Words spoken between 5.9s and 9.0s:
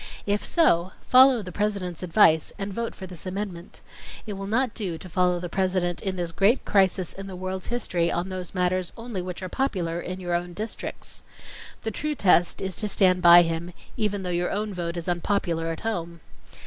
in this great crisis in the world's history on those matters